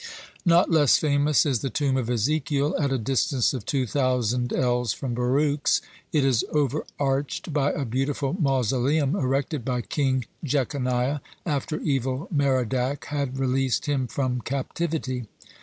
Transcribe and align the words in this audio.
(74) 0.41 0.41
Not 0.47 0.71
less 0.71 0.97
famous 0.97 1.45
is 1.45 1.59
the 1.59 1.69
tomb 1.69 1.95
of 1.95 2.09
Ezekiel, 2.09 2.75
at 2.79 2.91
a 2.91 2.97
distance 2.97 3.53
of 3.53 3.67
two 3.67 3.85
thousand 3.85 4.51
ells 4.51 4.93
from 4.93 5.13
Baruch's. 5.13 5.79
It 6.11 6.25
is 6.25 6.43
overarched 6.51 7.53
by 7.53 7.71
a 7.73 7.85
beautiful 7.85 8.33
mausoleum 8.33 9.15
erected 9.15 9.63
by 9.63 9.81
King 9.81 10.25
Jeconiah 10.43 11.19
after 11.45 11.79
Evil 11.81 12.27
merodach 12.35 13.05
had 13.09 13.37
released 13.37 13.85
him 13.85 14.07
from 14.07 14.41
captivity. 14.41 15.27